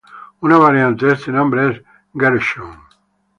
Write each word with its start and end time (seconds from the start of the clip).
Una 0.39 0.57
variante 0.57 1.05
de 1.05 1.13
este 1.13 1.31
nombre 1.31 1.69
es 1.69 1.83
"Gershon". 2.15 2.75